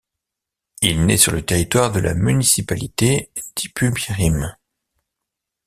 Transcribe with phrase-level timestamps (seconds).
[0.81, 4.51] Il naît sur le territoire de la municipalité d'Ipumirim.